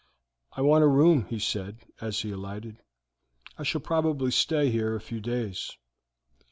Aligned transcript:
"I 0.53 0.61
want 0.61 0.83
a 0.83 0.87
room," 0.87 1.27
he 1.29 1.37
said, 1.37 1.77
as 2.01 2.21
he 2.21 2.31
alighted. 2.31 2.79
"I 3.59 3.61
shall 3.61 3.81
probably 3.81 4.31
stay 4.31 4.71
here 4.71 4.95
a 4.95 4.99
few 4.99 5.19
days." 5.21 5.77